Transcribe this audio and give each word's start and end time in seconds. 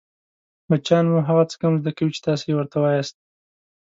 بچیان 0.69 1.05
مو 1.11 1.19
هغه 1.27 1.43
څه 1.51 1.55
کم 1.61 1.73
زده 1.81 1.91
کوي 1.97 2.11
چې 2.15 2.21
تاسې 2.27 2.45
يې 2.49 2.55
ورته 2.57 2.77
وایاست 2.79 3.15